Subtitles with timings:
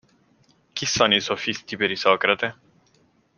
[0.73, 2.57] Chi sono i sofisti per Isocrate?